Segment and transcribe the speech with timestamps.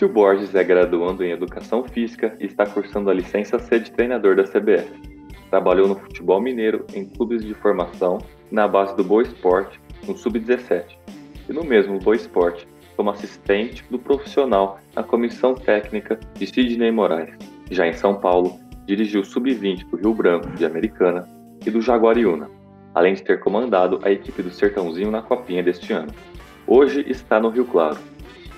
[0.00, 4.34] Lúcio Borges é graduando em Educação Física e está cursando a licença C de treinador
[4.34, 4.90] da CBF.
[5.50, 8.16] Trabalhou no futebol mineiro em clubes de formação
[8.50, 9.78] na base do Boa Esporte,
[10.08, 10.96] no Sub-17,
[11.50, 12.66] e no mesmo Boa Esporte,
[12.96, 17.34] como assistente do profissional na comissão técnica de Sidney Moraes.
[17.70, 21.28] Já em São Paulo, dirigiu o Sub-20 do Rio Branco, de Americana,
[21.66, 22.48] e do Jaguariúna,
[22.94, 26.10] além de ter comandado a equipe do Sertãozinho na Copinha deste ano.
[26.66, 27.98] Hoje está no Rio Claro,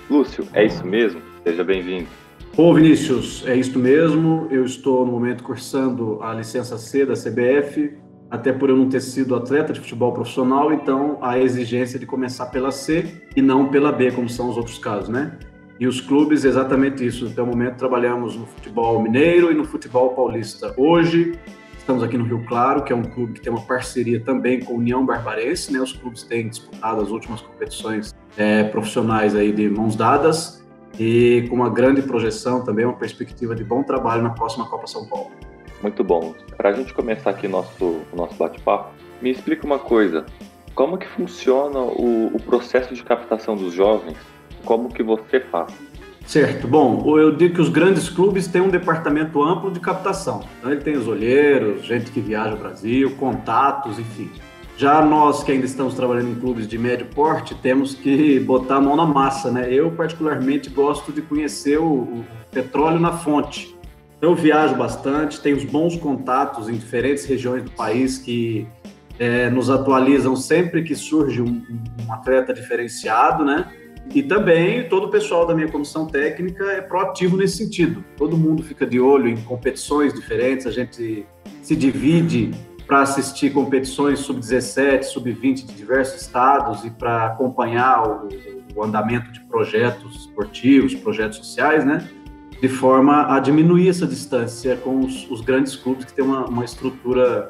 [0.09, 1.32] Lúcio, é isso mesmo?
[1.43, 2.07] Seja bem-vindo.
[2.55, 4.47] Ô Vinícius, é isso mesmo.
[4.49, 7.97] Eu estou no momento cursando a licença C da CBF,
[8.31, 12.45] até por eu não ter sido atleta de futebol profissional, então a exigência de começar
[12.45, 15.37] pela C e não pela B, como são os outros casos, né?
[15.77, 17.27] E os clubes, exatamente isso.
[17.27, 20.73] Até o momento trabalhamos no futebol mineiro e no futebol paulista.
[20.77, 21.33] Hoje
[21.77, 24.75] estamos aqui no Rio Claro, que é um clube que tem uma parceria também com
[24.75, 25.81] a União Barbarense, né?
[25.81, 30.62] Os clubes têm disputado as últimas competições é, profissionais aí de mãos dadas
[30.99, 35.05] e com uma grande projeção também, uma perspectiva de bom trabalho na próxima Copa São
[35.05, 35.31] Paulo.
[35.81, 36.33] Muito bom.
[36.55, 38.91] Para a gente começar aqui nosso nosso bate-papo,
[39.21, 40.25] me explica uma coisa.
[40.75, 44.17] Como que funciona o, o processo de captação dos jovens?
[44.65, 45.73] Como que você faz?
[46.25, 46.67] Certo.
[46.67, 50.41] Bom, eu digo que os grandes clubes têm um departamento amplo de captação.
[50.59, 54.31] Então, ele tem os olheiros, gente que viaja o Brasil, contatos, enfim.
[54.75, 58.81] Já nós que ainda estamos trabalhando em clubes de médio porte, temos que botar a
[58.81, 59.71] mão na massa, né?
[59.71, 63.75] Eu, particularmente, gosto de conhecer o, o petróleo na fonte.
[64.17, 68.67] Então, eu viajo bastante, tenho bons contatos em diferentes regiões do país que
[69.19, 71.61] é, nos atualizam sempre que surge um,
[72.07, 73.71] um atleta diferenciado, né?
[74.13, 78.03] E também todo o pessoal da minha comissão técnica é proativo nesse sentido.
[78.17, 81.25] Todo mundo fica de olho em competições diferentes, a gente
[81.61, 82.51] se divide
[82.93, 88.29] para assistir competições sub-17, sub-20 de diversos estados e para acompanhar o,
[88.75, 92.07] o, andamento de projetos esportivos, projetos sociais, né?
[92.61, 96.63] De forma a diminuir essa distância com os, os grandes clubes que têm uma, uma
[96.63, 97.49] estrutura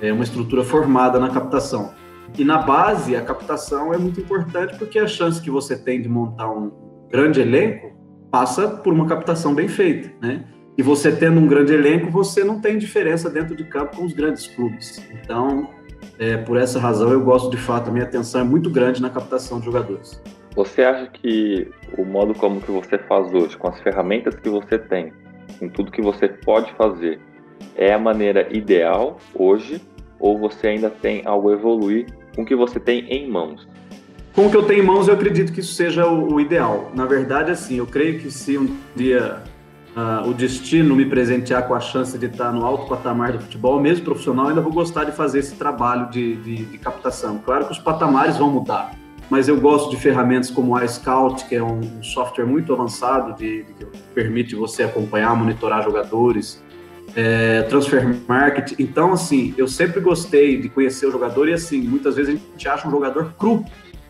[0.00, 1.92] é, uma estrutura formada na captação.
[2.38, 6.08] E na base, a captação é muito importante porque a chance que você tem de
[6.08, 6.70] montar um
[7.10, 7.90] grande elenco
[8.30, 10.44] passa por uma captação bem feita, né?
[10.76, 14.12] E você tendo um grande elenco, você não tem diferença dentro de campo com os
[14.12, 15.02] grandes clubes.
[15.10, 15.70] Então,
[16.18, 19.08] é, por essa razão, eu gosto de fato, a minha atenção é muito grande na
[19.08, 20.20] captação de jogadores.
[20.54, 24.78] Você acha que o modo como que você faz hoje, com as ferramentas que você
[24.78, 25.12] tem,
[25.58, 27.20] com tudo que você pode fazer,
[27.74, 29.80] é a maneira ideal hoje
[30.18, 33.66] ou você ainda tem algo a evoluir com o que você tem em mãos?
[34.34, 36.90] Com o que eu tenho em mãos, eu acredito que isso seja o, o ideal.
[36.94, 39.42] Na verdade, assim, eu creio que se um dia
[39.96, 43.80] uh, o destino me presentear com a chance de estar no alto patamar do futebol,
[43.80, 47.38] mesmo profissional, ainda vou gostar de fazer esse trabalho de, de, de captação.
[47.38, 48.94] Claro que os patamares vão mudar,
[49.30, 53.62] mas eu gosto de ferramentas como a Scout, que é um, software muito avançado de,
[53.64, 56.62] de, que permite você acompanhar, monitorar jogadores,
[57.14, 58.74] é, transfer market.
[58.78, 62.68] Então, assim, eu sempre gostei de conhecer o jogador e, assim, muitas vezes a gente
[62.68, 63.64] acha um jogador cru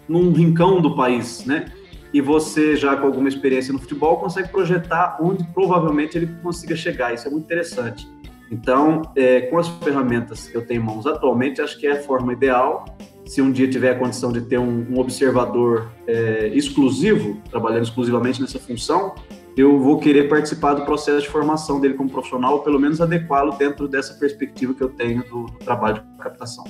[0.08, 1.66] num rincão do país, né?
[2.16, 7.12] E você, já com alguma experiência no futebol, consegue projetar onde provavelmente ele consiga chegar.
[7.12, 8.08] Isso é muito interessante.
[8.50, 12.02] Então, é, com as ferramentas que eu tenho em mãos atualmente, acho que é a
[12.02, 12.86] forma ideal.
[13.26, 18.40] Se um dia tiver a condição de ter um, um observador é, exclusivo, trabalhando exclusivamente
[18.40, 19.14] nessa função,
[19.54, 23.52] eu vou querer participar do processo de formação dele como profissional, ou pelo menos adequá-lo
[23.58, 26.64] dentro dessa perspectiva que eu tenho do, do trabalho de captação.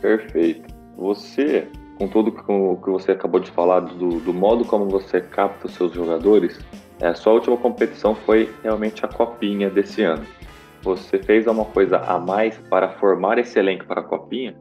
[0.00, 0.72] Perfeito.
[0.96, 5.66] Você com tudo o que você acabou de falar do, do modo como você capta
[5.66, 6.58] os seus jogadores,
[7.02, 10.24] a sua última competição foi realmente a Copinha desse ano.
[10.82, 14.54] Você fez alguma coisa a mais para formar esse elenco para a Copinha?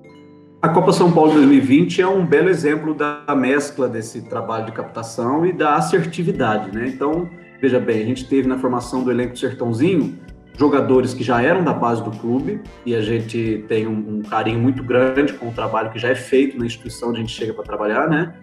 [0.62, 5.46] A Copa São Paulo 2020 é um belo exemplo da mescla desse trabalho de captação
[5.46, 6.88] e da assertividade, né?
[6.88, 7.30] Então,
[7.62, 10.18] veja bem, a gente teve na formação do elenco Sertãozinho
[10.58, 14.60] jogadores que já eram da base do clube e a gente tem um, um, carinho
[14.60, 17.54] muito grande com o trabalho que já é feito na instituição onde a gente chega
[17.54, 18.34] para trabalhar, né?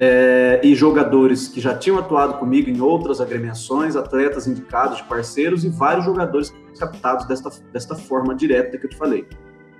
[0.00, 5.64] É, e jogadores que já tinham atuado comigo em outras agremiações, atletas indicados de parceiros
[5.64, 9.26] e vários jogadores captados desta, desta forma direta que eu te falei.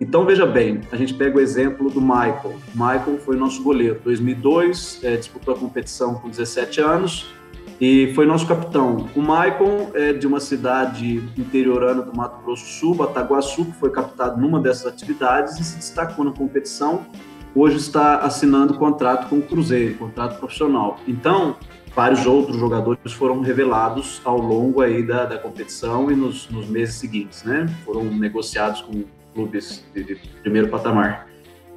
[0.00, 2.56] Então, veja bem, a gente pega o exemplo do Michael.
[2.72, 4.00] Michael foi nosso goleiro.
[4.04, 7.32] 2002, é, disputou a competição com 17 anos,
[7.80, 9.08] e foi nosso capitão.
[9.14, 13.90] O Maicon é de uma cidade interiorana do Mato Grosso do Sul, Bataguaçu, que foi
[13.90, 17.06] captado numa dessas atividades e se destacou na competição.
[17.54, 20.98] Hoje está assinando contrato com o Cruzeiro, contrato profissional.
[21.06, 21.56] Então,
[21.94, 26.96] vários outros jogadores foram revelados ao longo aí da, da competição e nos, nos meses
[26.96, 27.66] seguintes, né?
[27.84, 29.04] Foram negociados com
[29.34, 31.28] clubes de, de primeiro patamar.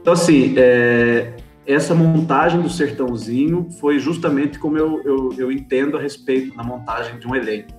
[0.02, 6.02] Então, assim, é, essa montagem do Sertãozinho foi justamente como eu, eu, eu entendo a
[6.02, 7.70] respeito da montagem de um elenco.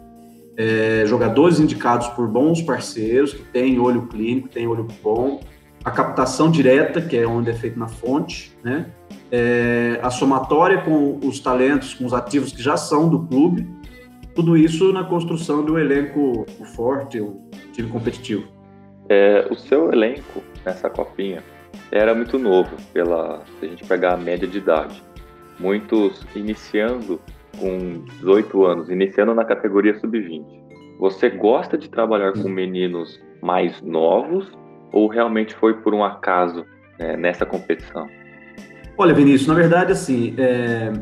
[0.57, 5.41] É, jogadores indicados por bons parceiros, que têm olho clínico, têm olho bom,
[5.85, 8.87] a captação direta, que é onde é feito na fonte, né?
[9.31, 13.67] É, a somatória com os talentos, com os ativos que já são do clube,
[14.35, 16.47] tudo isso na construção um elenco
[16.77, 18.47] forte, um time competitivo.
[19.09, 21.43] É, o seu elenco nessa copinha
[21.91, 25.03] era muito novo, pela, se a gente pegar a média de idade.
[25.59, 27.21] Muitos iniciando
[27.59, 30.45] com 18 anos, iniciando na categoria sub-20.
[30.99, 34.51] Você gosta de trabalhar com meninos mais novos
[34.93, 36.65] ou realmente foi por um acaso
[36.99, 38.09] né, nessa competição?
[38.97, 40.93] Olha, Vinícius, na verdade, assim, é...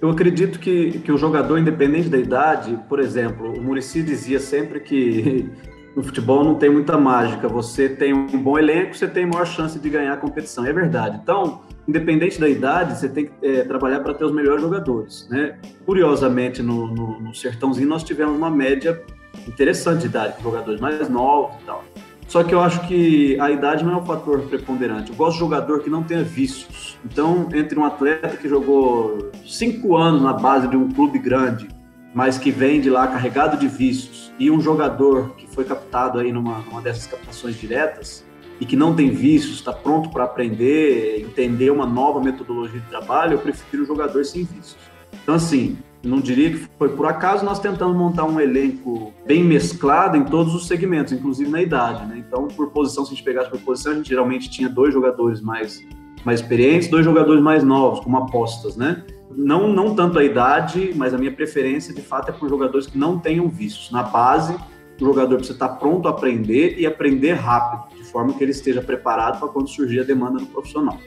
[0.00, 4.80] eu acredito que, que o jogador, independente da idade, por exemplo, o Murici dizia sempre
[4.80, 5.50] que
[5.94, 7.48] no futebol não tem muita mágica.
[7.48, 10.66] Você tem um bom elenco, você tem maior chance de ganhar a competição.
[10.66, 11.20] É verdade.
[11.22, 15.28] Então, independente da idade, você tem que é, trabalhar para ter os melhores jogadores.
[15.30, 15.56] Né?
[15.86, 19.00] Curiosamente, no, no, no, Sertãozinho, nós tivemos uma média
[19.46, 21.84] interessante de idade, com jogadores mais novos e tal.
[22.26, 25.10] Só que eu acho que a idade não é um fator preponderante.
[25.10, 26.98] Eu gosto de jogador que não tenha vícios.
[27.04, 31.68] Então, entre um atleta que jogou cinco anos na base de um clube grande,
[32.14, 36.32] mas que vem de lá carregado de vícios, e um jogador que foi captado aí
[36.32, 38.24] numa, numa dessas captações diretas
[38.60, 43.34] e que não tem vícios, está pronto para aprender, entender uma nova metodologia de trabalho,
[43.34, 44.76] eu prefiro o jogador sem vícios.
[45.22, 50.16] Então, assim, não diria que foi por acaso, nós tentamos montar um elenco bem mesclado
[50.16, 52.06] em todos os segmentos, inclusive na idade.
[52.06, 52.22] Né?
[52.26, 55.40] Então, por posição, se a gente pegasse por posição, a gente geralmente tinha dois jogadores
[55.40, 55.82] mais,
[56.24, 59.02] mais experientes, dois jogadores mais novos, como apostas, né?
[59.30, 62.98] Não, não tanto a idade, mas a minha preferência de fato é por jogadores que
[62.98, 63.90] não tenham vícios.
[63.90, 64.54] Na base,
[65.00, 68.80] o jogador precisa estar pronto a aprender e aprender rápido, de forma que ele esteja
[68.80, 70.98] preparado para quando surgir a demanda no profissional.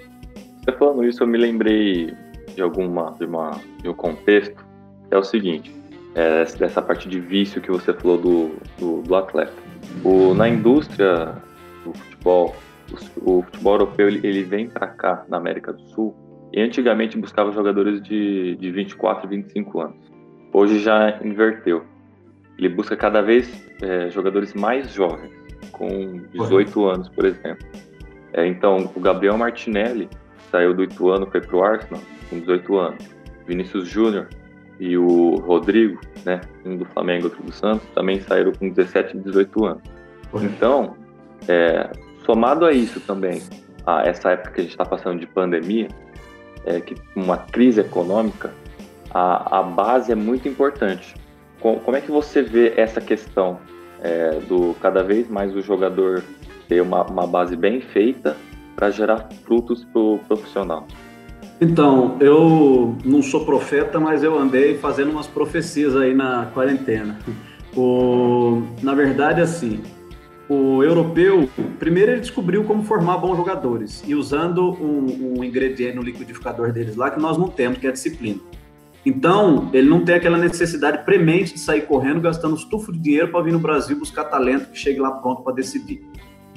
[0.63, 2.13] Você falando isso, eu me lembrei
[2.53, 4.65] de alguma de, uma, de um contexto.
[5.09, 5.73] É o seguinte,
[6.15, 9.53] é, dessa parte de vício que você falou do, do, do atleta.
[10.03, 11.35] O, na indústria
[11.85, 12.55] do futebol,
[13.21, 16.13] o, o futebol europeu ele, ele vem para cá, na América do Sul,
[16.53, 20.11] e antigamente buscava jogadores de, de 24 e 25 anos.
[20.53, 21.83] Hoje já inverteu.
[22.57, 25.31] Ele busca cada vez é, jogadores mais jovens,
[25.71, 26.93] com 18 Ué.
[26.93, 27.65] anos, por exemplo.
[28.33, 30.09] É, então, o Gabriel Martinelli
[30.51, 33.17] saiu do Ituano, foi para o Arsenal, com 18 anos.
[33.45, 34.27] Vinícius Júnior
[34.79, 39.19] e o Rodrigo, né, um do Flamengo, outro do Santos, também saíram com 17 e
[39.21, 39.83] 18 anos.
[40.41, 40.95] Então,
[41.47, 41.89] é,
[42.25, 43.41] somado a isso também,
[43.85, 45.87] a essa época que a gente está passando de pandemia,
[46.67, 48.53] é, que uma crise econômica,
[49.09, 51.15] a, a base é muito importante.
[51.59, 53.57] Como, é que você vê essa questão
[54.01, 56.23] é, do cada vez mais o jogador
[56.67, 58.37] ter uma, uma base bem feita
[58.75, 60.85] para gerar frutos para o profissional?
[61.59, 67.17] Então, eu não sou profeta, mas eu andei fazendo umas profecias aí na quarentena.
[67.75, 69.81] O, na verdade, assim,
[70.49, 76.01] o europeu, primeiro ele descobriu como formar bons jogadores e usando um, um, ingrediente no
[76.01, 78.39] liquidificador deles lá que nós não temos, que é disciplina.
[79.05, 83.41] Então, ele não tem aquela necessidade premente de sair correndo gastando estufo de dinheiro para
[83.41, 86.01] vir no Brasil buscar talento que chegue lá pronto para decidir.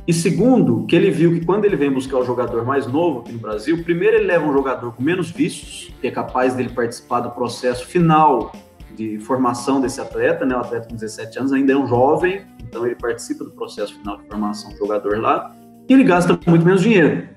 [0.06, 3.32] E segundo, que ele viu que quando ele vem buscar o jogador mais novo aqui
[3.32, 7.20] no Brasil, primeiro ele leva um jogador com menos vícios, que é capaz dele participar
[7.20, 8.52] do processo final
[8.96, 10.54] de formação desse atleta, né?
[10.56, 14.18] O atleta com 17 anos ainda é um jovem, então ele participa do processo final
[14.18, 15.54] de formação do jogador lá,
[15.88, 17.28] e ele gasta muito menos dinheiro.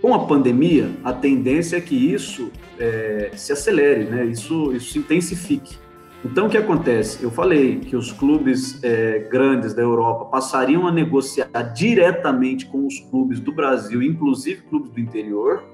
[0.00, 4.24] Com a pandemia, a tendência é que isso é, se acelere, né?
[4.24, 5.76] isso, isso se intensifique.
[6.24, 7.22] Então, o que acontece?
[7.22, 12.98] Eu falei que os clubes é, grandes da Europa passariam a negociar diretamente com os
[12.98, 15.64] clubes do Brasil, inclusive clubes do interior,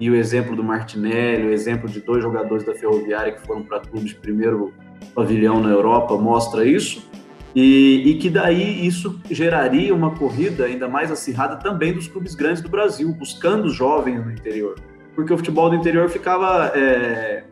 [0.00, 3.80] e o exemplo do Martinelli, o exemplo de dois jogadores da Ferroviária que foram para
[3.80, 4.72] clubes de primeiro
[5.14, 7.08] pavilhão na Europa mostra isso.
[7.54, 12.62] E, e, que daí isso geraria uma corrida ainda mais acirrada também dos clubes grandes
[12.62, 14.76] do Brasil, buscando jovens no interior.
[15.14, 17.44] Porque o futebol do interior ficava, é,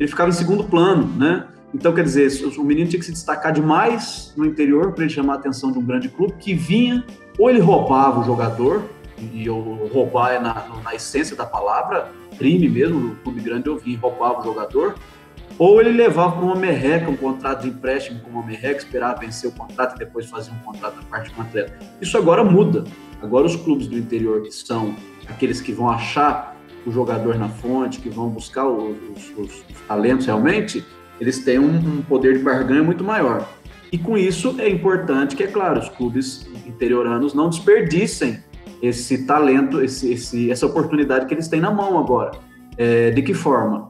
[0.00, 1.46] ele ficava em segundo plano, né?
[1.72, 2.28] Então, quer dizer,
[2.58, 5.78] o menino tinha que se destacar demais no interior para ele chamar a atenção de
[5.78, 7.04] um grande clube que vinha,
[7.38, 8.82] ou ele roubava o jogador,
[9.32, 13.76] e eu roubar é na, na essência da palavra, crime mesmo, no clube grande eu
[13.76, 14.94] vi, roubava o jogador,
[15.58, 19.48] ou ele levava para uma merreca um contrato de empréstimo com uma merreca, esperava vencer
[19.50, 21.78] o contrato e depois fazer um contrato à parte com o atleta.
[22.00, 22.84] Isso agora muda.
[23.22, 24.96] Agora os clubes do interior, que são
[25.28, 28.96] aqueles que vão achar o jogador na fonte, que vão buscar os,
[29.36, 30.84] os, os talentos realmente,
[31.20, 33.48] eles têm um, um, poder de barganha muito maior.
[33.92, 38.42] E com isso é importante que, é claro, os clubes interioranos não desperdicem
[38.82, 42.32] esse talento, esse, esse, essa oportunidade que eles têm na mão agora.
[42.76, 43.86] É, de que forma?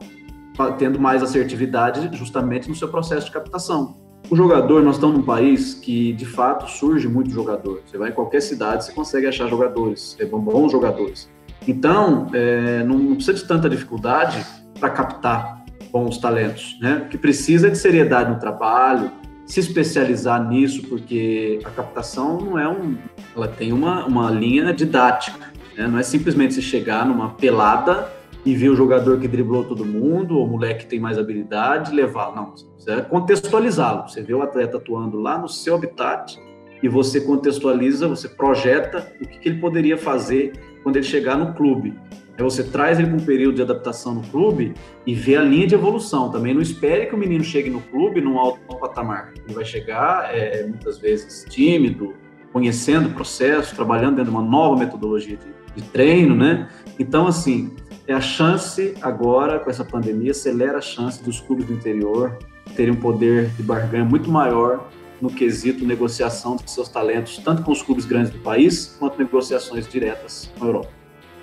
[0.77, 3.95] Tendo mais assertividade justamente no seu processo de captação.
[4.29, 7.81] O jogador, nós estamos num país que de fato surge muito jogador.
[7.85, 11.29] Você vai em qualquer cidade, você consegue achar jogadores, é bons jogadores.
[11.67, 14.45] Então, é, não precisa de tanta dificuldade
[14.79, 17.03] para captar bons talentos, né?
[17.05, 19.11] O que precisa é de seriedade no trabalho,
[19.45, 22.97] se especializar nisso, porque a captação não é um.
[23.35, 25.87] Ela tem uma, uma linha didática, né?
[25.87, 28.11] não é simplesmente você chegar numa pelada
[28.45, 31.93] e ver o jogador que driblou todo mundo, ou o moleque que tem mais habilidade,
[31.93, 32.35] levar.
[32.35, 34.07] Não, você precisa contextualizá-lo.
[34.07, 36.37] Você vê o atleta atuando lá no seu habitat
[36.81, 40.51] e você contextualiza, você projeta o que, que ele poderia fazer
[40.83, 41.97] quando ele chegar no clube.
[42.37, 44.73] Aí você traz ele para um período de adaptação no clube
[45.05, 46.29] e vê a linha de evolução.
[46.29, 49.31] Também não espere que o menino chegue no clube num alto patamar.
[49.45, 52.13] Ele vai chegar, é, muitas vezes, tímido,
[52.53, 56.69] conhecendo o processo, trabalhando dentro de uma nova metodologia de, de treino, né?
[56.99, 57.75] Então, assim,
[58.07, 62.37] é a chance agora, com essa pandemia, acelera a chance dos clubes do interior
[62.75, 64.87] terem um poder de barganha muito maior
[65.21, 69.87] no quesito negociação de seus talentos, tanto com os clubes grandes do país, quanto negociações
[69.87, 70.89] diretas com a Europa.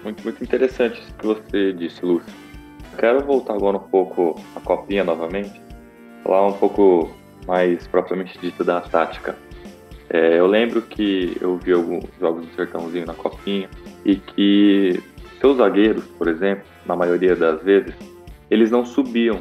[0.05, 2.33] Muito, muito interessante isso que você disse, Lúcio.
[2.99, 5.61] Quero voltar agora um pouco à copinha novamente,
[6.23, 7.11] falar um pouco
[7.47, 9.37] mais propriamente dito da tática.
[10.13, 13.69] É, eu lembro que eu vi alguns jogos do Sertãozinho na copinha
[14.05, 15.01] e que
[15.41, 17.95] seus zagueiros, por exemplo, na maioria das vezes,
[18.51, 19.41] eles não subiam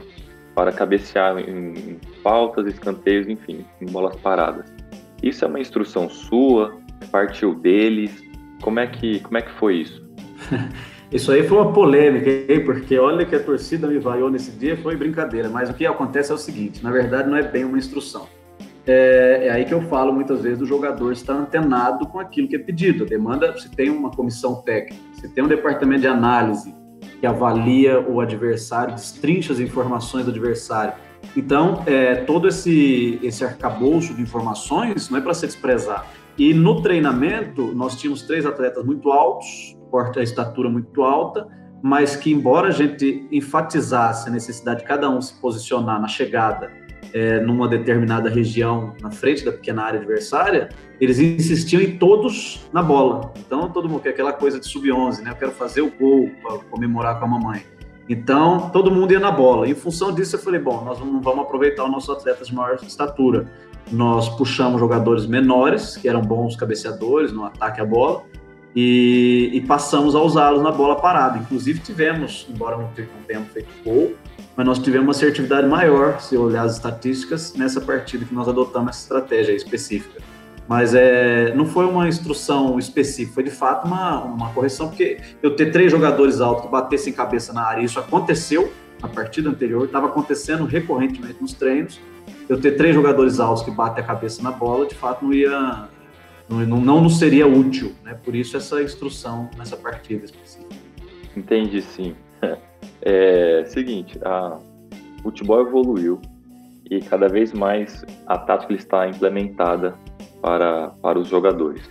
[0.54, 4.72] para cabecear em faltas, escanteios, enfim, em bolas paradas.
[5.24, 6.78] Isso é uma instrução sua?
[7.12, 8.24] Partiu deles?
[8.62, 10.08] Como é que, como é que foi isso?
[11.12, 12.30] Isso aí foi uma polêmica,
[12.64, 15.50] porque olha que a torcida me vaiou nesse dia, foi brincadeira.
[15.50, 18.28] Mas o que acontece é o seguinte: na verdade, não é bem uma instrução.
[18.86, 22.56] É, é aí que eu falo muitas vezes do jogador estar antenado com aquilo que
[22.56, 23.04] é pedido.
[23.04, 26.74] A demanda, se tem uma comissão técnica, se tem um departamento de análise
[27.20, 30.94] que avalia o adversário, destrincha as informações do adversário.
[31.36, 36.06] Então, é, todo esse, esse arcabouço de informações não é para ser desprezado.
[36.38, 41.48] E no treinamento, nós tínhamos três atletas muito altos, porte a estatura muito alta,
[41.82, 46.72] mas que, embora a gente enfatizasse a necessidade de cada um se posicionar na chegada
[47.14, 52.84] é, numa determinada região na frente da pequena área adversária, eles insistiam em todos na
[52.84, 53.34] bola.
[53.38, 55.32] Então, todo mundo quer aquela coisa de sub-11, né?
[55.32, 57.64] Eu quero fazer o gol para comemorar com a mamãe.
[58.08, 59.70] Então, todo mundo ia na bola.
[59.70, 62.76] Em função disso, eu falei: bom, nós não vamos aproveitar os nossos atletas de maior
[62.82, 63.46] estatura.
[63.92, 68.24] Nós puxamos jogadores menores, que eram bons cabeceadores no ataque à bola,
[68.76, 71.38] e, e passamos a usá-los na bola parada.
[71.38, 72.90] Inclusive tivemos, embora não
[73.28, 74.14] tenhamos feito gol,
[74.56, 78.90] mas nós tivemos uma assertividade maior, se olhar as estatísticas, nessa partida que nós adotamos
[78.90, 80.22] essa estratégia específica.
[80.68, 85.56] Mas é, não foi uma instrução específica, foi de fato uma, uma correção, porque eu
[85.56, 90.08] ter três jogadores altos que batessem cabeça na área, isso aconteceu na partida anterior, estava
[90.08, 92.00] acontecendo recorrentemente nos treinos.
[92.48, 95.88] Eu ter três jogadores altos que batem a cabeça na bola, de fato não ia
[96.50, 98.14] não, não, não seria útil, né?
[98.14, 100.76] Por isso essa instrução nessa partida específica.
[101.38, 102.16] Entendi, sim.
[103.02, 104.60] É seguinte, a
[105.20, 106.22] o futebol evoluiu
[106.90, 109.94] e cada vez mais a tática está implementada
[110.42, 111.90] para, para os jogadores.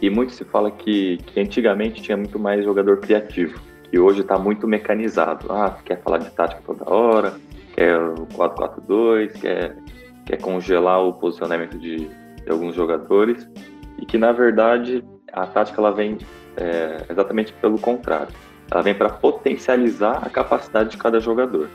[0.00, 4.38] E muito se fala que, que antigamente tinha muito mais jogador criativo, que hoje está
[4.38, 5.50] muito mecanizado.
[5.50, 7.34] Ah, quer falar de tática toda hora,
[7.74, 9.76] quer o 4-4-2, quer,
[10.24, 13.48] quer congelar o posicionamento de, de alguns jogadores
[13.98, 16.16] e que na verdade a tática ela vem
[16.56, 18.32] é, exatamente pelo contrário.
[18.70, 21.68] Ela vem para potencializar a capacidade de cada jogador.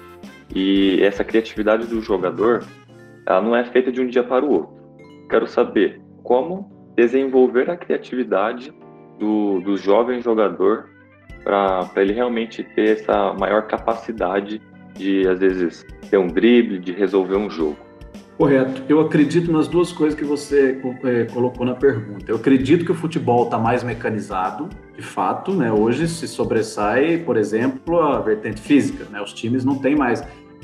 [0.54, 2.64] E essa criatividade do jogador,
[3.26, 4.74] ela não é feita de um dia para o outro.
[5.30, 8.72] Quero saber como desenvolver a criatividade
[9.20, 10.90] do, do jovem jogador
[11.44, 14.62] para ele realmente ter essa maior capacidade
[14.94, 17.78] de, às vezes, ter um drible, de resolver um jogo.
[18.38, 18.82] Correto.
[18.90, 22.26] Eu acredito nas duas coisas que você é, colocou na pergunta.
[22.28, 25.72] Eu acredito que o futebol está mais mecanizado, de fato, né?
[25.72, 29.22] Hoje se sobressai, por exemplo, a vertente física, né?
[29.22, 30.24] Os times não têm mais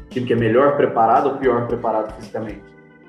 [0.10, 2.64] time que é melhor preparado ou pior preparado fisicamente.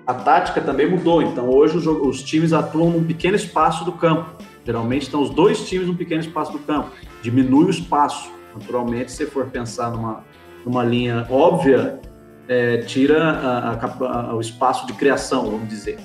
[0.06, 4.30] A tática também mudou, então hoje os, os times atuam num pequeno espaço do campo.
[4.64, 6.90] Geralmente estão os dois times num pequeno espaço do campo.
[7.22, 8.30] Diminui o espaço.
[8.54, 10.22] Naturalmente, se for pensar numa,
[10.66, 12.00] numa linha óbvia,
[12.50, 15.99] é, tira a, a, a, o espaço de criação, vamos dizer.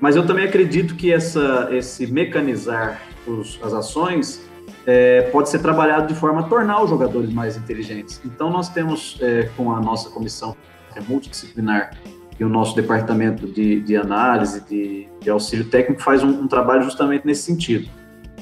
[0.00, 4.44] Mas eu também acredito que essa, esse mecanizar os, as ações
[4.84, 8.20] é, pode ser trabalhado de forma a tornar os jogadores mais inteligentes.
[8.24, 10.56] Então, nós temos, é, com a nossa comissão
[10.96, 11.92] é multidisciplinar
[12.38, 16.82] e o nosso departamento de, de análise, de, de, auxílio técnico, faz um, um trabalho
[16.82, 17.88] justamente nesse sentido.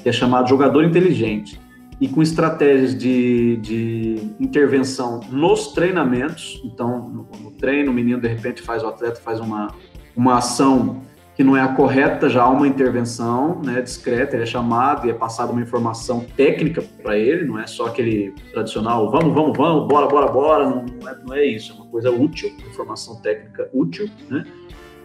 [0.03, 1.61] que é chamado jogador inteligente,
[2.03, 6.61] e com estratégias de, de intervenção nos treinamentos.
[6.65, 9.69] Então, no, no, treino, o menino de repente faz, o atleta faz uma,
[10.17, 11.01] uma ação
[11.37, 15.11] que não é a correta, já há uma intervenção né, discreta, ele é chamado e
[15.11, 19.87] é passada uma informação técnica para ele, não é só aquele tradicional vamos, vamos, vamos,
[19.87, 23.71] bora, bora, bora, não, não, é, não é isso, é uma coisa útil, informação técnica
[23.73, 24.45] útil, né?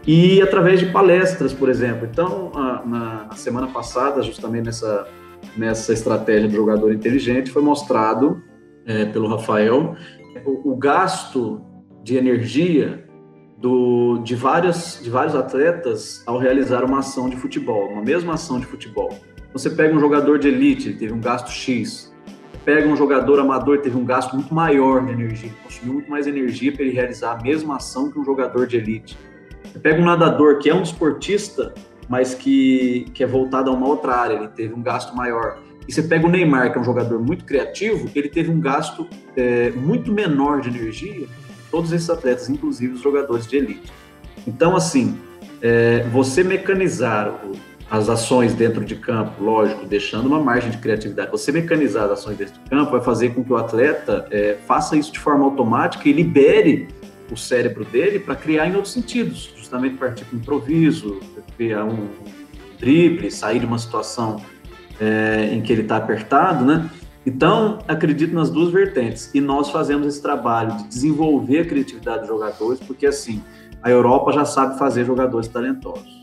[0.06, 2.08] E através de palestras, por exemplo.
[2.10, 5.06] Então, na, na semana passada, justamente nessa
[5.56, 8.42] nessa estratégia do jogador inteligente foi mostrado
[8.86, 9.96] é, pelo Rafael
[10.46, 11.62] o, o, gasto
[12.04, 13.06] de energia
[13.58, 18.60] do, de, várias, de vários atletas ao realizar uma ação de futebol, uma mesma ação
[18.60, 19.10] de futebol.
[19.54, 22.14] Você pega um jogador de elite, ele teve um gasto X.
[22.64, 26.72] Pega um jogador amador, teve um gasto muito maior de energia, consumiu muito mais energia
[26.72, 29.18] para ele realizar a mesma ação que um jogador de elite.
[29.64, 31.74] Você pega um nadador que é um esportista,
[32.08, 35.60] mas que, que é voltado a uma outra área, ele teve um gasto maior.
[35.88, 39.08] E você pega o Neymar, que é um jogador muito criativo, ele teve um gasto
[39.36, 41.28] é, muito menor de energia,
[41.72, 43.92] todos esses atletas, inclusive os jogadores de elite.
[44.46, 45.18] Então, assim,
[45.62, 47.34] é, você mecanizar
[47.90, 52.38] as ações dentro de campo, lógico, deixando uma margem de criatividade, você mecanizar as ações
[52.38, 56.08] dentro de campo vai fazer com que o atleta é, faça isso de forma automática
[56.08, 56.90] e libere
[57.32, 61.20] o cérebro dele para criar em outros sentidos, justamente partir para improviso,
[61.58, 62.08] criar um
[62.80, 64.38] drible, sair de uma situação
[65.02, 66.90] é, em que ele está apertado, né?
[67.26, 69.30] Então, acredito nas duas vertentes.
[69.34, 73.44] E nós fazemos esse trabalho de desenvolver a criatividade dos jogadores, porque assim,
[73.82, 76.17] a Europa já sabe fazer jogadores talentosos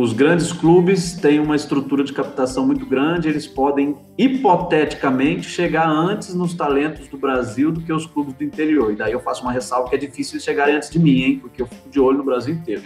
[0.00, 6.32] os grandes clubes têm uma estrutura de captação muito grande, eles podem, hipoteticamente, chegar antes
[6.36, 8.92] nos talentos do Brasil do que os clubes do interior.
[8.92, 11.38] E daí eu faço uma ressalva que é difícil eles chegarem antes de mim, hein?
[11.40, 12.82] Porque eu fico de olho no Brasil inteiro.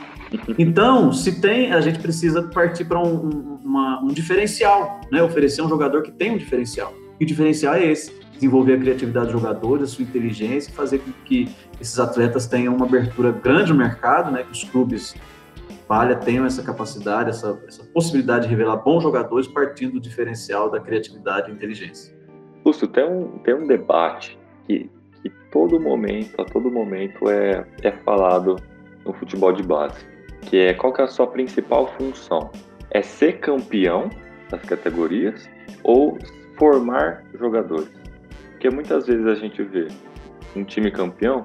[0.59, 5.23] Então, se tem, a gente precisa partir para um, um, um diferencial, né?
[5.23, 6.95] Oferecer um jogador que tem um diferencial.
[7.21, 11.13] E o diferencial é esse desenvolver a criatividade dos jogadores, a sua inteligência fazer com
[11.27, 15.15] que esses atletas tenham uma abertura grande no mercado, né, que os clubes
[15.93, 20.81] falha tenham essa capacidade, essa, essa possibilidade de revelar bons jogadores partindo do diferencial da
[20.81, 22.17] criatividade e inteligência.
[22.65, 27.93] Lúcio, tem um, tem um debate que, que todo momento, a todo momento é, é
[27.93, 28.57] falado
[29.05, 30.03] no futebol de base,
[30.41, 32.51] que é qual que é a sua principal função?
[32.91, 34.09] É ser campeão
[34.49, 35.47] das categorias
[35.85, 36.17] ou
[36.59, 37.93] formar jogadores?
[38.53, 39.89] Porque muitas vezes a gente vê
[40.57, 41.45] um time campeão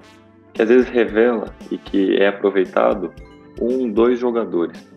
[0.54, 3.12] que às vezes revela e que é aproveitado
[3.62, 4.88] um, dois jogadores.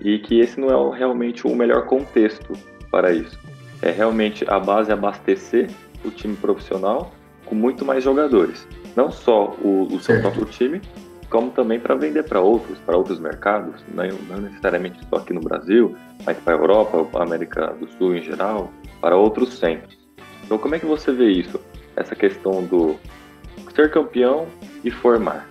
[0.00, 2.52] E que esse não é realmente o melhor contexto
[2.90, 3.38] para isso.
[3.82, 5.68] É realmente a base abastecer
[6.04, 7.12] o time profissional
[7.44, 8.66] com muito mais jogadores.
[8.94, 10.80] Não só o, o seu próprio time,
[11.30, 15.40] como também para vender para outros, para outros mercados, não, não, necessariamente só aqui no
[15.40, 19.98] Brasil, mas para a Europa, para a América do Sul em geral, para outros centros.
[20.44, 21.60] Então, como é que você vê isso?
[21.96, 22.96] Essa questão do
[23.74, 24.46] ser campeão
[24.82, 25.47] e formar.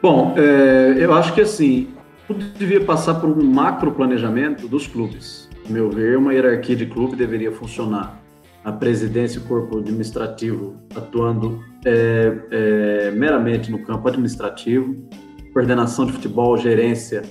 [0.00, 1.88] Bom, é, eu acho que assim,
[2.26, 5.48] tudo devia passar por um macro planejamento dos clubes.
[5.66, 8.20] No meu ver, uma hierarquia de clube deveria funcionar.
[8.64, 14.94] A presidência e o corpo administrativo atuando é, é, meramente no campo administrativo,
[15.52, 17.22] coordenação de futebol, gerência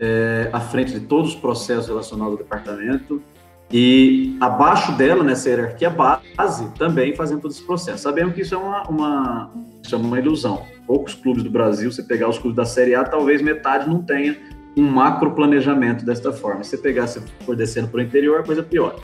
[0.00, 3.22] é, à frente de todos os processos relacionados ao departamento
[3.70, 8.02] e abaixo dela, nessa hierarquia base, também fazendo todo esse processo.
[8.02, 10.64] Sabemos que isso é uma, uma, isso é uma ilusão.
[10.86, 14.36] Poucos clubes do Brasil, você pegar os clubes da Série A, talvez metade não tenha
[14.76, 16.62] um macro planejamento desta forma.
[16.62, 18.96] Se você pegar, se for descendo para o interior, a coisa pior.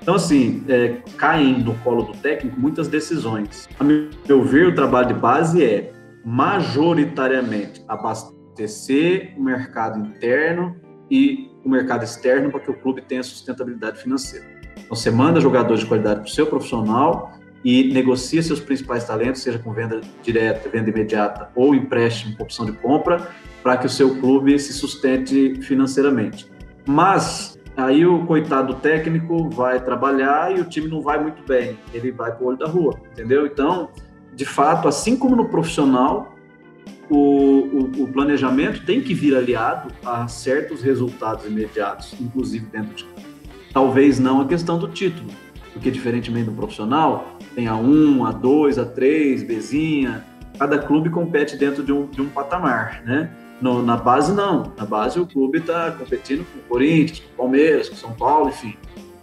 [0.00, 3.68] Então, assim, é, caem no colo do técnico muitas decisões.
[3.78, 5.92] A meu ver, o trabalho de base é
[6.24, 10.76] majoritariamente abastecer o mercado interno
[11.10, 14.46] e o mercado externo para que o clube tenha sustentabilidade financeira.
[14.72, 19.42] Então, você manda jogadores de qualidade para o seu profissional e negocia seus principais talentos,
[19.42, 23.30] seja com venda direta, venda imediata ou empréstimo com opção de compra,
[23.62, 26.50] para que o seu clube se sustente financeiramente.
[26.86, 32.10] Mas aí o coitado técnico vai trabalhar e o time não vai muito bem, ele
[32.10, 33.46] vai para o olho da rua, entendeu?
[33.46, 33.90] Então,
[34.34, 36.34] de fato, assim como no profissional,
[37.10, 43.06] o, o, o, planejamento tem que vir aliado a certos resultados imediatos, inclusive dentro de
[43.72, 45.30] talvez não a questão do título,
[45.72, 50.24] porque diferentemente do profissional, tem a 1, a 2, a 3, Bzinha,
[50.56, 53.28] cada clube compete dentro de um, de um patamar, né?
[53.60, 57.36] No, na base não, na base o clube está competindo com o Corinthians, com o
[57.36, 58.76] Palmeiras, com o São Paulo, enfim,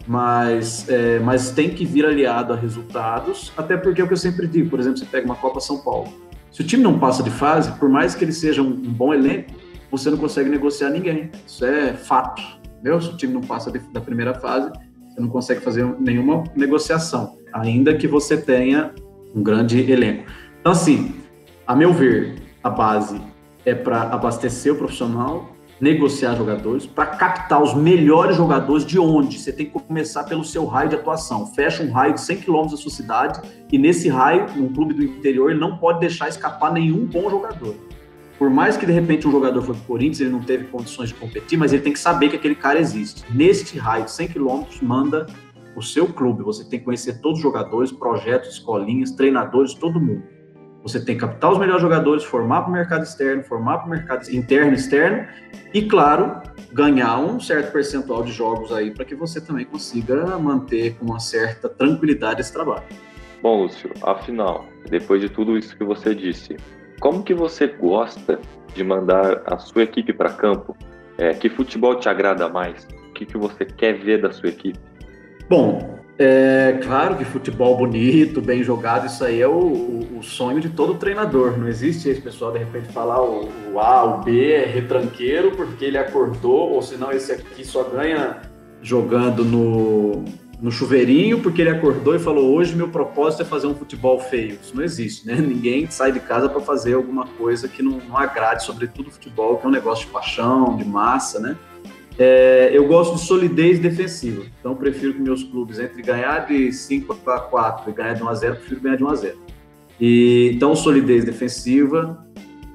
[0.06, 4.18] mas, é, mas tem que vir aliado a resultados, até porque é o que eu
[4.18, 6.10] sempre digo, por exemplo, você pega uma Copa São Paulo,
[6.52, 9.14] se o time não passa de fase, por mais que ele seja um, um bom
[9.14, 9.54] elenco,
[9.90, 11.32] você não consegue negociar ninguém.
[11.46, 12.42] Isso é fato.
[12.80, 13.00] Entendeu?
[13.02, 14.72] Se o time não passa de, da primeira fase,
[15.10, 18.94] Você não consegue fazer nenhuma negociação, ainda que você tenha
[19.34, 20.26] um grande elenco.
[20.60, 21.16] Então, assim,
[21.66, 23.20] a meu ver, a base
[23.66, 29.40] é para abastecer o profissional, negociar jogadores, para captar os melhores jogadores de onde?
[29.40, 31.48] Você tem que começar pelo seu raio de atuação.
[31.48, 33.42] Fecha um raio de 100 quilômetros da sua cidade
[33.72, 37.76] e nesse raio, um clube do interior, ele não pode deixar escapar nenhum bom jogador.
[38.38, 41.10] Por mais que de repente um jogador foi para o Corinthians, ele não teve condições
[41.10, 43.24] de competir, mas ele tem que saber que aquele cara existe.
[43.34, 45.26] Neste raio de 100 quilômetros, manda
[45.76, 46.44] o seu clube.
[46.44, 50.24] Você tem que conhecer todos os jogadores, projetos, escolinhas, treinadores, todo mundo.
[50.84, 53.90] Você tem que captar os melhores jogadores, formar para o mercado externo, formar para o
[53.90, 55.28] mercado interno externo
[55.74, 60.96] e, claro, ganhar um certo percentual de jogos aí para que você também consiga manter
[60.96, 62.84] com uma certa tranquilidade esse trabalho.
[63.42, 66.56] Bom, Lúcio, afinal, depois de tudo isso que você disse,
[67.00, 68.40] como que você gosta
[68.76, 70.78] de mandar a sua equipe para campo?
[71.18, 72.88] É, que futebol te agrada mais?
[73.10, 74.80] O que, que você quer ver da sua equipe?
[75.48, 80.60] Bom, é claro que futebol bonito, bem jogado, isso aí é o, o, o sonho
[80.60, 81.58] de todo treinador.
[81.58, 85.84] Não existe esse pessoal de repente falar o, o, A, o B é retranqueiro porque
[85.84, 88.42] ele acordou, ou senão esse aqui só ganha
[88.82, 90.24] jogando no,
[90.62, 94.58] no chuveirinho porque ele acordou e falou: hoje meu propósito é fazer um futebol feio.
[94.62, 95.36] Isso não existe, né?
[95.42, 99.66] Ninguém sai de casa para fazer alguma coisa que não, não agrade, sobretudo futebol, que
[99.66, 101.58] é um negócio de paixão, de massa, né?
[102.18, 104.44] É, eu gosto de solidez defensiva.
[104.60, 108.30] Então, prefiro que meus clubes, entre ganhar de 5 a 4 e ganhar de 1
[108.30, 109.38] a 0, prefiro ganhar de 1 a 0.
[110.00, 112.26] E, então, solidez defensiva,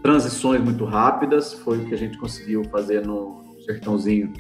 [0.03, 4.33] transições muito rápidas, foi o que a gente conseguiu fazer no Sertãozinho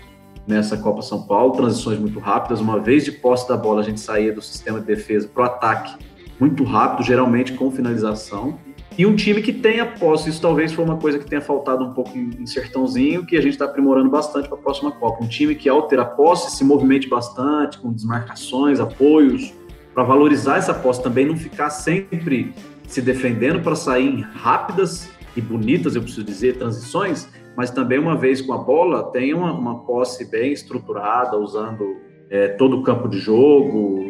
[0.46, 1.52] nessa Copa São Paulo.
[1.52, 2.60] Transições muito rápidas.
[2.60, 5.46] Uma vez de posse da bola, a gente saía do sistema de defesa para o
[5.46, 6.04] ataque
[6.38, 8.58] muito rápido, geralmente com finalização
[8.98, 10.30] e um time que tenha posse.
[10.30, 13.52] Isso talvez foi uma coisa que tenha faltado um pouco em, Sertãozinho, que a gente
[13.52, 15.24] está aprimorando bastante para a próxima Copa.
[15.24, 19.54] Um time que, ao ter a posse, se movimente bastante, com desmarcações, apoios,
[19.94, 22.52] para valorizar essa posse também, não ficar sempre
[22.86, 28.40] se defendendo para sair rápidas e bonitas, eu preciso dizer, transições, mas também, uma vez
[28.40, 31.96] com a bola, tem uma, uma posse bem estruturada, usando
[32.28, 34.09] é, todo o campo de jogo,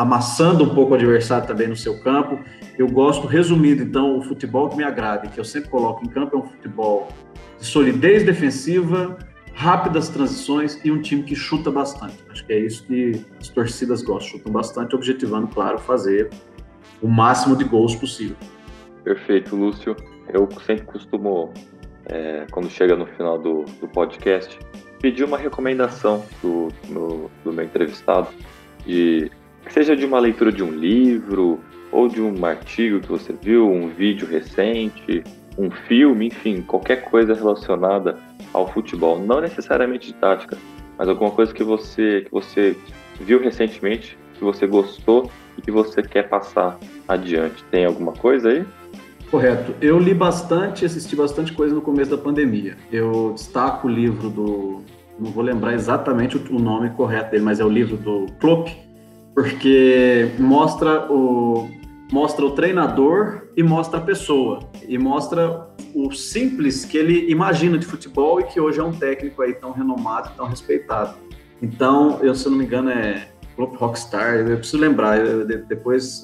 [0.00, 2.40] amassando um pouco o adversário também no seu campo.
[2.78, 6.08] Eu gosto, resumindo, então, o futebol que me agrada e que eu sempre coloco em
[6.08, 7.08] campo é um futebol
[7.58, 9.18] de solidez defensiva,
[9.52, 12.16] rápidas transições e um time que chuta bastante.
[12.30, 16.30] Acho que é isso que as torcidas gostam, chutam bastante, objetivando, claro, fazer
[17.02, 18.36] o máximo de gols possível.
[19.04, 19.94] Perfeito, Lúcio.
[20.32, 21.52] Eu sempre costumo,
[22.06, 24.58] é, quando chega no final do, do podcast,
[25.02, 28.28] pedir uma recomendação do, no, do meu entrevistado
[28.86, 29.30] de
[29.68, 31.60] seja de uma leitura de um livro
[31.92, 35.24] ou de um artigo que você viu, um vídeo recente,
[35.58, 38.18] um filme, enfim, qualquer coisa relacionada
[38.52, 40.56] ao futebol, não necessariamente de tática,
[40.96, 42.76] mas alguma coisa que você que você
[43.20, 47.62] viu recentemente, que você gostou e que você quer passar adiante.
[47.70, 48.64] Tem alguma coisa aí?
[49.30, 49.74] Correto.
[49.80, 52.76] Eu li bastante, assisti bastante coisa no começo da pandemia.
[52.90, 54.82] Eu destaco o livro do,
[55.18, 58.68] não vou lembrar exatamente o nome correto dele, mas é o livro do Klopp,
[59.34, 61.68] porque mostra o
[62.12, 67.86] mostra o treinador e mostra a pessoa e mostra o simples que ele imagina de
[67.86, 71.14] futebol e que hoje é um técnico aí tão renomado, tão respeitado.
[71.62, 76.22] Então, eu se não me engano é Club Rockstar, eu preciso lembrar, eu, depois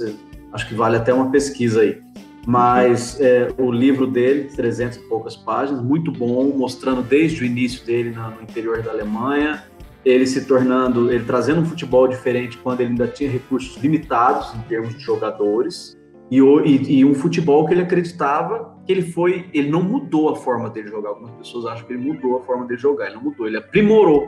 [0.52, 2.00] acho que vale até uma pesquisa aí.
[2.46, 7.84] Mas é, o livro dele, 300 e poucas páginas, muito bom, mostrando desde o início
[7.84, 9.64] dele no interior da Alemanha,
[10.06, 14.60] ele se tornando, ele trazendo um futebol diferente quando ele ainda tinha recursos limitados em
[14.60, 15.98] termos de jogadores
[16.30, 20.36] e, e, e, um futebol que ele acreditava que ele foi, ele não mudou a
[20.36, 21.10] forma dele jogar.
[21.10, 24.26] Algumas pessoas acham que ele mudou a forma dele jogar, ele não mudou, ele aprimorou.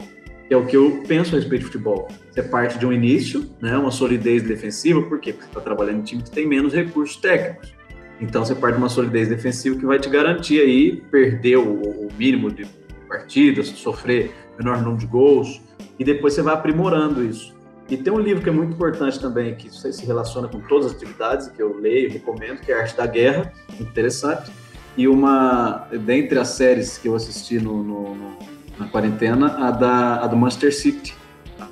[0.50, 2.08] É o que eu penso a respeito de futebol.
[2.30, 5.32] Você parte de um início, né, uma solidez defensiva, por quê?
[5.32, 7.72] Porque você está trabalhando em time que tem menos recursos técnicos.
[8.20, 12.08] Então você parte de uma solidez defensiva que vai te garantir aí perder o, o
[12.18, 12.66] mínimo de
[13.08, 15.60] partidas, sofrer menor número de gols,
[15.98, 17.56] e depois você vai aprimorando isso.
[17.88, 20.92] E tem um livro que é muito importante também, que se relaciona com todas as
[20.92, 24.50] atividades, que eu leio, recomendo, que é Arte da Guerra, interessante.
[24.94, 28.38] E uma, dentre as séries que eu assisti no, no, no,
[28.78, 31.14] na quarentena, a, da, a do Manchester City.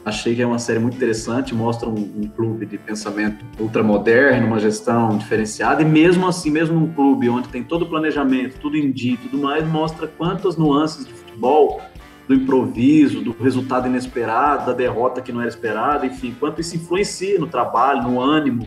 [0.07, 4.59] Achei que é uma série muito interessante, mostra um, um clube de pensamento ultramoderno, uma
[4.59, 8.91] gestão diferenciada, e mesmo assim, mesmo num clube onde tem todo o planejamento, tudo em
[8.91, 11.83] dia e tudo mais, mostra quantas nuances de futebol
[12.29, 17.39] do improviso, do resultado inesperado, da derrota que não era esperada, enfim, quanto isso influencia
[17.39, 18.67] no trabalho, no ânimo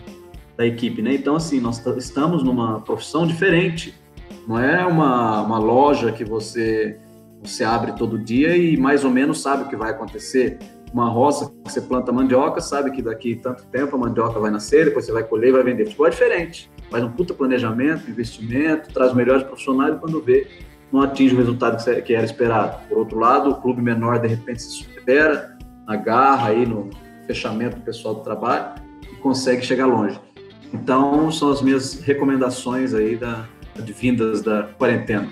[0.55, 1.13] da equipe, né?
[1.13, 3.93] Então, assim, nós estamos numa profissão diferente,
[4.47, 6.97] não é uma, uma loja que você,
[7.43, 10.57] você abre todo dia e mais ou menos sabe o que vai acontecer.
[10.93, 14.85] uma roça que você planta mandioca, sabe que daqui tanto tempo a mandioca vai nascer,
[14.85, 15.85] depois você vai colher e vai vender.
[15.85, 16.71] Futebol é diferente.
[16.89, 20.47] Faz um puta planejamento, investimento, traz melhores profissionais quando vê,
[20.91, 22.87] não atinge o resultado que era esperado.
[22.87, 26.89] Por outro lado, o clube menor de repente se supera, agarra aí no
[27.25, 30.19] fechamento do pessoal do trabalho e consegue chegar longe.
[30.73, 35.29] Então, são as minhas recomendações aí da, de vindas da quarentena.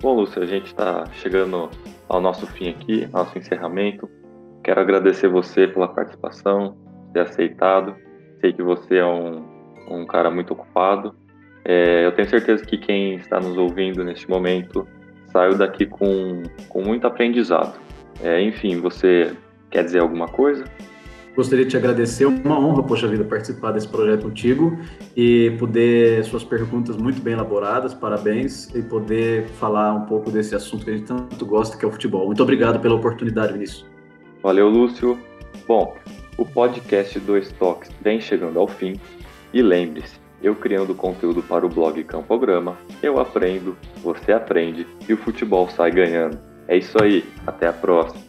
[0.00, 1.70] Bom, Lúcio, a gente está chegando
[2.08, 4.08] ao nosso fim aqui, nosso encerramento.
[4.62, 6.76] Quero agradecer você pela participação,
[7.12, 7.94] ter aceitado.
[8.40, 9.44] Sei que você é um,
[9.90, 11.14] um cara muito ocupado.
[11.68, 14.86] É, eu tenho certeza que quem está nos ouvindo neste momento
[15.32, 17.76] saiu daqui com, com muito aprendizado.
[18.22, 19.32] É, enfim, você
[19.68, 20.64] quer dizer alguma coisa?
[21.34, 24.78] Gostaria de te agradecer, uma honra, poxa vida, participar desse projeto contigo
[25.14, 30.84] e poder, suas perguntas muito bem elaboradas, parabéns, e poder falar um pouco desse assunto
[30.84, 32.26] que a gente tanto gosta, que é o futebol.
[32.26, 33.84] Muito obrigado pela oportunidade, Vinícius.
[34.40, 35.18] Valeu, Lúcio.
[35.66, 35.94] Bom,
[36.38, 38.98] o podcast Dois Toques vem chegando ao fim
[39.52, 45.16] e lembre-se, eu criando conteúdo para o blog Campograma, eu aprendo, você aprende e o
[45.16, 46.38] futebol sai ganhando.
[46.68, 48.25] É isso aí, até a próxima.